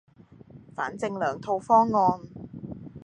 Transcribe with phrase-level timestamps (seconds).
[0.75, 2.21] 反正兩套方案